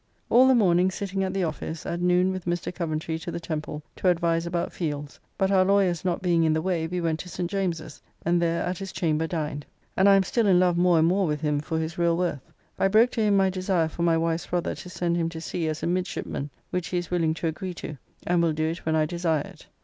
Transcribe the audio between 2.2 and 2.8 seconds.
with Mr.